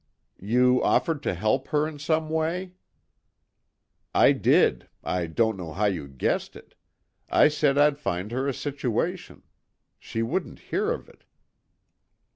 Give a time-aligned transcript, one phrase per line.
[0.41, 2.71] "You offered to help her in some way?"
[4.15, 6.73] "I did; I don't know how you guessed it.
[7.29, 9.43] I said I'd find her a situation.
[9.99, 11.23] She wouldn't hear of it."